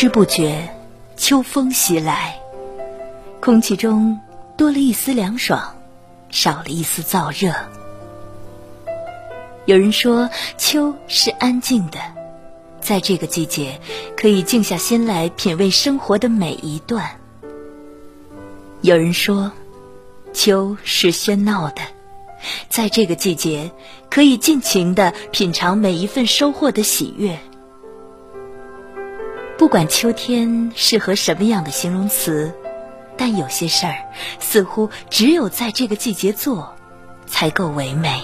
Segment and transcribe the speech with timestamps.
[0.00, 0.66] 知不觉，
[1.14, 2.40] 秋风袭来，
[3.38, 4.18] 空气中
[4.56, 5.76] 多了一丝凉爽，
[6.30, 7.54] 少了一丝燥热。
[9.66, 11.98] 有人说，秋是安静的，
[12.80, 13.78] 在这个季节，
[14.16, 17.20] 可以静下心来品味生活的每一段。
[18.80, 19.52] 有人说，
[20.32, 21.82] 秋是喧闹的，
[22.70, 23.70] 在这个季节，
[24.08, 27.38] 可以尽情的品尝每一份收获的喜悦。
[29.60, 32.50] 不管秋天适合什么样的形容词，
[33.18, 33.94] 但有些事儿
[34.38, 36.74] 似乎只有在这个季节做，
[37.26, 38.22] 才够唯美。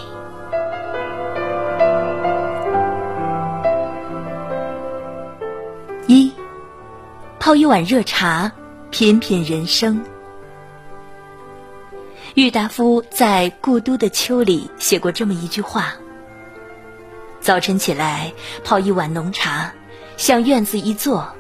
[6.07, 6.33] 一，
[7.39, 8.51] 泡一碗热茶，
[8.91, 10.03] 品品人生。
[12.33, 15.97] 郁达夫在《故都的秋》里写过这么一句话：
[17.43, 18.33] 早晨起来
[18.65, 19.75] 泡一碗浓茶。
[20.17, 21.35] 向院子一坐，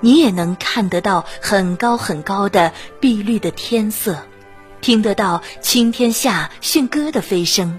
[0.00, 4.22] 你也能看得到很高很高的碧绿的天色，
[4.80, 7.78] 听得到青天下驯鸽的飞声，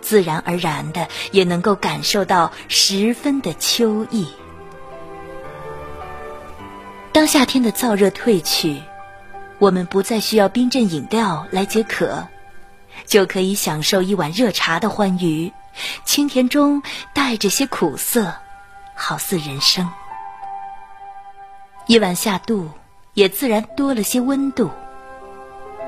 [0.00, 4.28] 自然而然的也能够感受到十分的秋意。
[7.12, 8.82] 当夏天的燥热退去，
[9.58, 12.28] 我们不再需要冰镇饮料来解渴，
[13.06, 15.52] 就可以享受一碗热茶的欢愉，
[16.04, 16.82] 清甜中
[17.14, 18.34] 带着些苦涩。
[18.96, 19.86] 好似人生，
[21.86, 22.66] 一碗下肚，
[23.12, 24.70] 也自然多了些温度。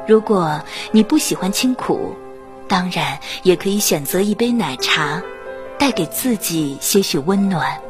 [0.07, 0.61] 如果
[0.93, 2.15] 你不喜欢清苦，
[2.69, 5.23] 当然也可以选择一杯奶茶，
[5.79, 7.81] 带给自己些许温暖。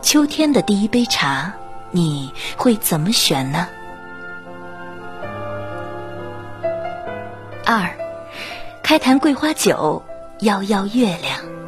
[0.00, 1.52] 秋天的第一杯茶，
[1.90, 3.68] 你会怎么选呢？
[7.66, 7.88] 二，
[8.82, 10.02] 开坛桂花酒，
[10.40, 11.38] 邀邀月亮。《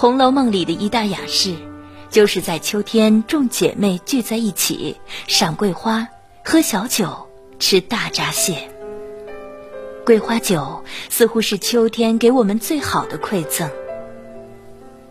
[0.00, 1.56] 红楼梦》里的一大雅事，
[2.08, 4.94] 就是在秋天众姐妹聚在一起，
[5.26, 6.06] 赏桂花、
[6.44, 7.26] 喝小酒、
[7.58, 8.70] 吃大闸蟹。
[10.06, 13.68] 桂花酒似乎是秋天给我们最好的馈赠。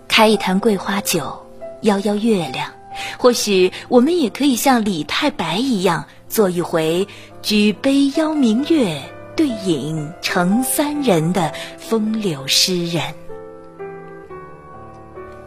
[0.07, 1.37] 开一坛桂花酒，
[1.81, 2.71] 邀邀月亮，
[3.17, 7.05] 或许我们也可以像李太白一样，做一回
[7.41, 9.01] 举杯邀明月，
[9.35, 13.03] 对影成三人的风流诗人。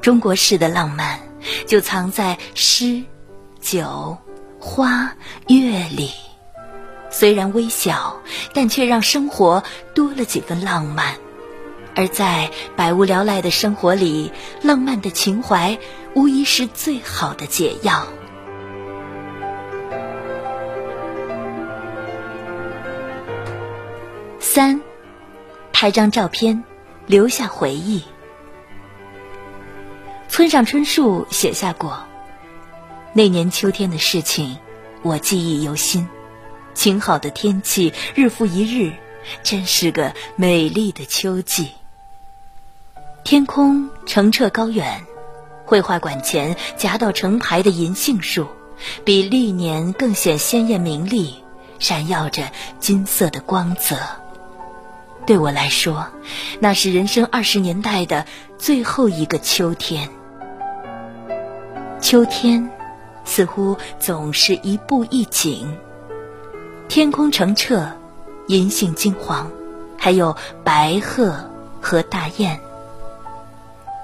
[0.00, 1.20] 中国式的浪漫，
[1.66, 3.04] 就藏在诗、
[3.60, 4.16] 酒、
[4.58, 5.14] 花、
[5.48, 6.10] 月里。
[7.10, 8.20] 虽然微小，
[8.54, 9.62] 但却让生活
[9.94, 11.14] 多了几分浪漫。
[11.96, 15.76] 而在百无聊赖的生活里，浪漫的情怀
[16.14, 18.06] 无疑是最好的解药。
[24.38, 24.80] 三，
[25.72, 26.64] 拍张照片，
[27.06, 28.02] 留下回忆。
[30.40, 32.02] 村上春树写下过，
[33.12, 34.56] 那年秋天的事情，
[35.02, 36.08] 我记忆犹新。
[36.72, 38.94] 晴好的天气，日复一日，
[39.42, 41.72] 真是个美丽的秋季。
[43.22, 45.04] 天空澄澈高远，
[45.66, 48.46] 绘画馆前夹道成排的银杏树，
[49.04, 51.44] 比历年更显鲜艳明丽，
[51.78, 53.94] 闪耀着金色的光泽。
[55.26, 56.08] 对我来说，
[56.60, 58.24] 那是人生二十年代的
[58.56, 60.08] 最后一个秋天。
[62.00, 62.70] 秋天，
[63.24, 65.76] 似乎总是一步一景。
[66.88, 67.86] 天空澄澈，
[68.48, 69.50] 银杏金黄，
[69.98, 70.34] 还有
[70.64, 71.36] 白鹤
[71.80, 72.58] 和大雁。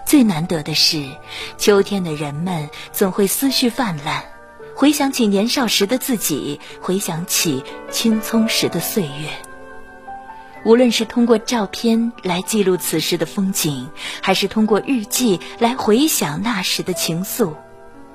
[0.05, 1.05] 最难得的是，
[1.57, 4.23] 秋天的人们总会思绪泛滥，
[4.77, 9.31] 回想起年少时的自己，回想起青葱时的岁月。
[10.65, 13.89] 无论是通过照片来记录此时的风景，
[14.21, 17.55] 还是通过日记来回想那时的情愫。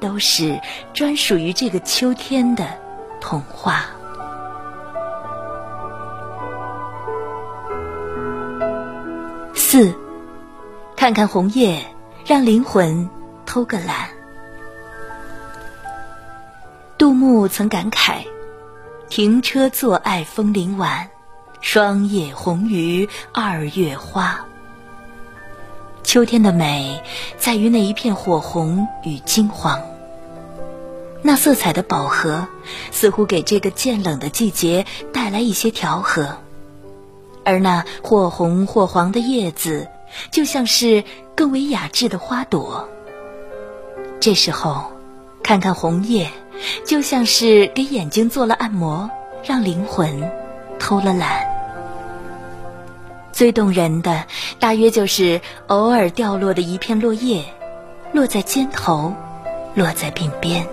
[0.01, 0.59] 都是
[0.94, 2.67] 专属于这个秋天的
[3.22, 3.85] 童话。
[9.53, 9.95] 四，
[10.97, 11.85] 看看红叶，
[12.25, 13.09] 让灵魂
[13.46, 14.09] 偷个懒。
[16.97, 18.25] 杜牧曾感慨
[19.08, 21.09] ：“停车坐爱枫林晚，
[21.61, 24.46] 霜叶红于二月花。”
[26.03, 27.02] 秋天的美，
[27.37, 29.79] 在于那一片火红与金黄。
[31.23, 32.47] 那色彩的饱和，
[32.91, 36.38] 似乎给这个渐冷的季节带来一些调和，
[37.46, 39.88] 而那或红或黄的叶子，
[40.32, 41.03] 就像是
[41.35, 42.90] 更为雅致的花朵。
[44.20, 44.91] 这时候，
[45.44, 46.29] 看看红叶，
[46.85, 49.09] 就像是给眼睛做了按摩，
[49.44, 50.32] 让灵魂
[50.79, 51.50] 偷了懒。
[53.32, 54.26] 最动人的，
[54.59, 57.44] 大约就是偶尔掉落的一片落叶，
[58.12, 59.14] 落在肩头。
[59.73, 60.68] 落在鬓边。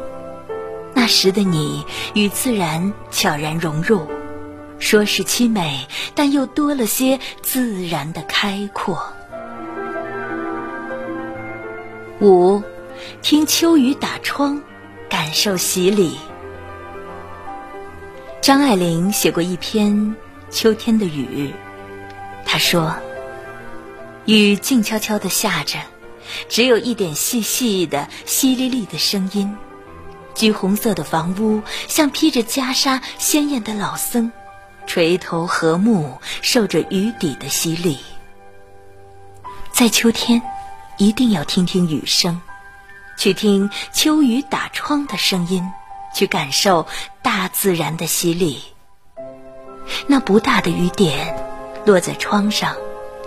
[0.94, 4.06] 那时的你与自然悄然融入，
[4.78, 9.00] 说是凄美，但又多了些自然的开阔。
[12.20, 12.62] 五，
[13.22, 14.60] 听秋雨打窗，
[15.08, 16.18] 感受洗礼。
[18.40, 19.92] 张爱玲写过一篇
[20.50, 21.48] 《秋天的雨》，
[22.44, 22.94] 她说
[24.26, 25.78] ：“雨静悄悄地下着，
[26.48, 29.56] 只有一点细细的、淅沥沥的声音。
[30.38, 34.30] 橘红色的房屋像披着袈裟、鲜艳的老僧，
[34.86, 37.98] 垂头和睦，受着雨底的洗礼。
[39.72, 40.40] 在秋天。”
[41.00, 42.40] 一定要听听雨声，
[43.16, 45.62] 去听秋雨打窗的声音，
[46.12, 46.88] 去感受
[47.22, 48.60] 大自然的洗礼。
[50.08, 51.36] 那不大的雨点
[51.86, 52.74] 落在窗上，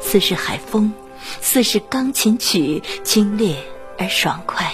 [0.02, 0.92] 似是海风，
[1.40, 3.56] 似是钢琴曲，清冽
[3.98, 4.74] 而爽快。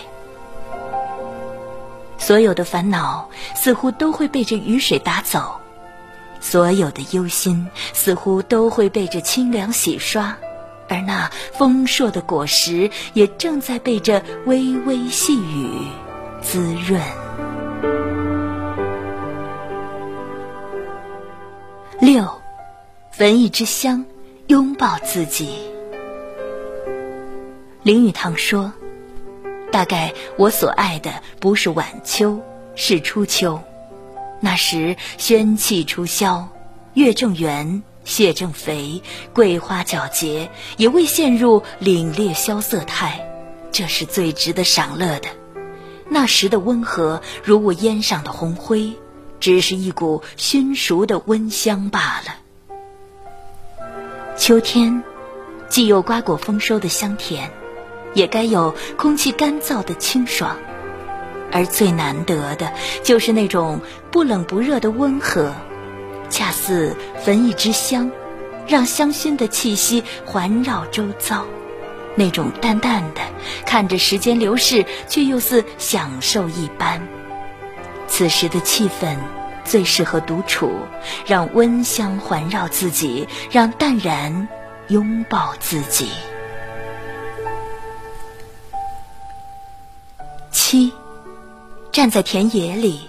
[2.27, 5.62] 所有的烦恼似乎都会被这雨水打走，
[6.41, 10.35] 所有的忧心似乎都会被这清凉洗刷。
[10.89, 15.69] 而那丰硕的果实也正在被这微微细雨
[16.41, 17.01] 滋润。
[22.01, 22.29] 六，
[23.19, 24.03] 闻一支香，
[24.47, 25.47] 拥抱自己。
[27.83, 28.74] 林语堂说
[29.77, 32.39] ：“大概我所爱的不是晚秋，
[32.75, 33.62] 是初秋。
[34.39, 36.50] 那时宣气初消，
[36.95, 39.03] 月正圆。”蟹正肥，
[39.33, 43.29] 桂花皎洁，也未陷入凛冽萧瑟态，
[43.71, 45.29] 这是最值得赏乐的。
[46.09, 48.94] 那时的温和，如我烟上的红灰，
[49.39, 53.85] 只是一股熏熟的温香罢了。
[54.38, 55.03] 秋天，
[55.69, 57.51] 既有瓜果丰收的香甜，
[58.13, 60.57] 也该有空气干燥的清爽，
[61.51, 62.74] 而最难得的，
[63.04, 63.81] 就是那种
[64.12, 65.54] 不冷不热的温和。
[66.30, 68.12] 恰似焚一支香，
[68.68, 71.45] 让香薰的气息环绕周遭，
[72.15, 73.21] 那种淡淡的，
[73.65, 77.07] 看着时间流逝，却又似享受一般。
[78.07, 79.15] 此时的气氛
[79.63, 80.71] 最适合独处，
[81.25, 84.48] 让温香环绕自己，让淡然
[84.89, 86.10] 拥抱自己。
[90.69, 90.92] 七，
[91.94, 93.00] 站在田野里，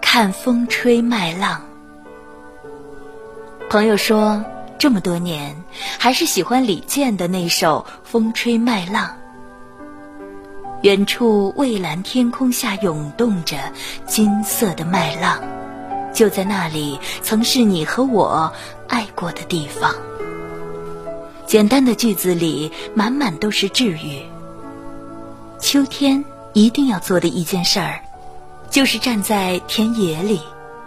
[0.00, 1.60] 看风吹麦浪。
[3.68, 4.44] 朋友说，
[4.78, 5.60] 这么多年
[5.98, 9.08] 还是喜欢李健的那首《风吹麦浪》。
[10.82, 13.56] 远处蔚蓝天空下涌动着
[14.06, 15.42] 金色的麦浪，
[16.14, 18.52] 就在那里，曾是你和我
[18.86, 19.92] 爱过的地方。
[21.44, 24.22] 简单的句子里满满都是治愈。
[25.58, 28.00] 秋天一定要做的一件事儿，
[28.70, 30.40] 就是站在田野里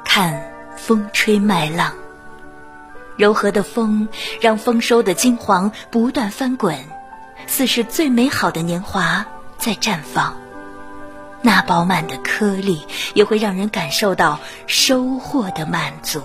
[0.04, 1.94] 看风吹麦浪。
[3.16, 4.08] 柔和的风
[4.42, 6.78] 让丰收的金黄不断翻滚，
[7.48, 9.26] 似是最美好的年华
[9.58, 10.36] 在绽放。
[11.42, 16.22] 那饱满的颗粒也会让人感受到收获的满足。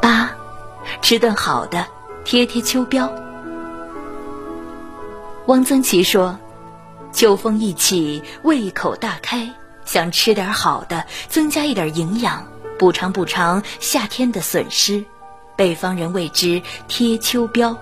[0.00, 0.30] 八，
[1.02, 1.86] 吃顿好的，
[2.24, 3.23] 贴贴秋膘。
[5.46, 6.38] 汪曾祺说
[7.12, 9.52] ：“秋风一起，胃口大开。”
[9.84, 12.48] 想吃点好的，增加一点营养，
[12.78, 15.04] 补偿补偿夏天的损失。
[15.56, 17.76] 北方人谓之贴秋膘。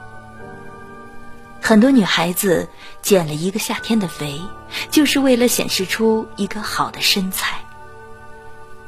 [1.60, 2.68] 很多女孩子
[3.02, 4.40] 减了一个夏天的肥，
[4.90, 7.60] 就是为了显示出一个好的身材。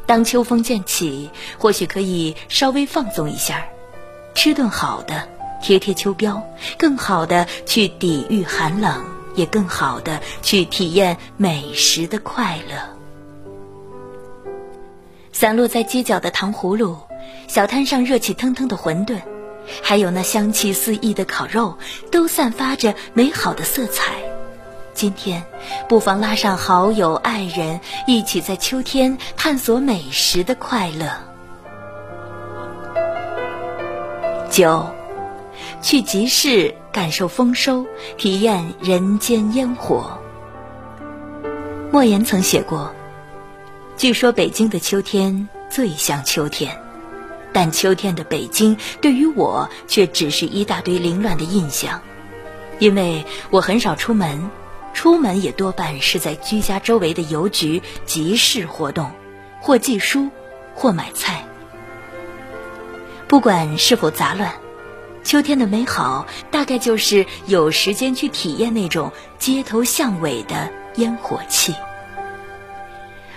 [0.07, 3.64] 当秋风渐起，或许可以稍微放纵一下，
[4.35, 5.28] 吃顿好的，
[5.64, 6.42] 贴贴秋膘，
[6.76, 9.02] 更好的去抵御寒冷，
[9.35, 12.76] 也更好的去体验美食的快乐。
[15.33, 16.99] 散落在街角的糖葫芦，
[17.49, 19.23] 小摊上热气腾腾的馄饨，
[19.83, 21.78] 还有那香气四溢的烤肉，
[22.12, 24.12] 都散发着美好的色彩。
[24.92, 25.42] 今天，
[25.88, 31.11] 不妨拉上好友、爱人，一起在秋天探索美食的快乐。
[34.50, 34.87] 九，
[35.82, 40.18] 去集市感受丰收，体验人间烟火。
[41.92, 42.94] 莫言曾写过。
[43.96, 46.76] 据说北京的秋天最像秋天，
[47.52, 52.00] 但秋天的北京对于我却只是一大堆凌乱的印象，
[52.80, 54.50] 因为我很少出门，
[54.92, 59.12] 出门也多半是在居家周围的邮局、集市活动，
[59.61, 60.28] 或寄书，
[60.75, 61.44] 或买菜。
[63.28, 64.52] 不管是否杂乱，
[65.25, 71.75] 秋天的美好，大概就是有时间去体验那种街头巷尾的烟火气，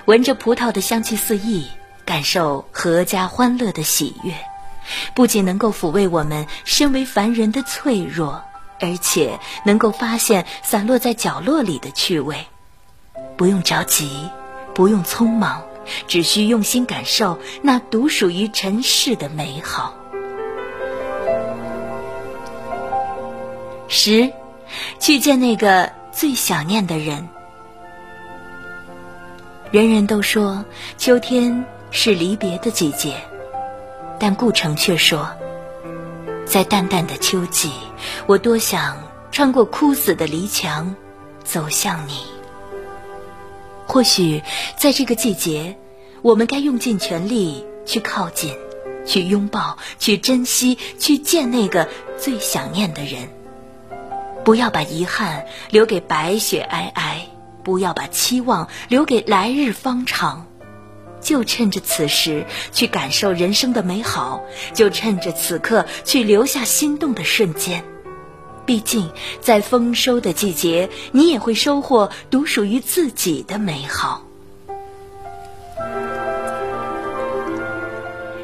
[0.04, 1.66] 闻着葡萄的香气四溢，
[2.06, 4.34] 感受阖家欢乐的喜悦，
[5.16, 8.44] 不仅能够抚慰我们身为凡人的脆弱，
[8.82, 12.46] 而且能够发现散落在角落里的趣味。
[13.38, 14.30] 不用着急，
[14.76, 15.64] 不用匆忙，
[16.06, 19.96] 只需用心感受那独属于尘世的美好。
[23.88, 24.32] 十，
[25.00, 27.28] 去见那个最想念的人。
[29.72, 30.64] 人人都说
[30.98, 33.16] 秋天是离别的季节，
[34.20, 35.30] 但顾城却说，
[36.46, 37.72] 在淡淡的秋季，
[38.26, 38.98] 我多想
[39.32, 40.96] 穿过枯死的篱墙，
[41.44, 42.22] 走向你。
[43.86, 44.42] 或许
[44.78, 45.78] 在这个季节，
[46.22, 48.54] 我们该用尽全力去靠近，
[49.06, 53.37] 去拥抱，去珍惜，去见那个最想念的人。
[54.48, 57.18] 不要把遗憾留给白雪皑皑，
[57.66, 60.46] 不要把期望留给来日方长，
[61.20, 64.42] 就趁着此时去感受人生的美好，
[64.74, 67.84] 就趁着此刻去留下心动的瞬间。
[68.66, 69.12] 毕竟，
[69.42, 74.24] 在丰收的季节，你也会收获独属于自己的美好。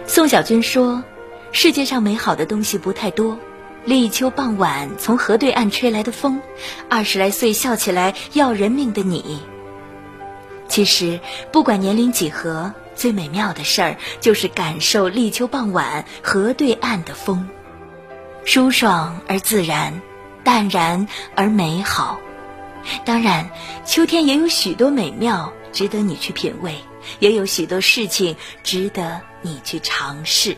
[0.05, 1.01] 宋小军说
[1.53, 3.39] ：“世界上美好的东西不太多。”
[3.85, 6.41] 立秋傍晚，从河对岸吹来的风，
[6.89, 9.41] 二十来岁笑起来要人命的你。
[10.69, 11.19] 其实，
[11.51, 17.49] 不管年龄几何，最美妙的事儿就是感受立秋傍晚河对岸的风，
[18.45, 20.01] 舒爽而自然，
[20.45, 22.19] 淡然而美好。
[23.03, 23.49] 当然，
[23.85, 26.77] 秋天也有许多美妙值得你去品味，
[27.19, 30.57] 也有许多事情值得你去尝试。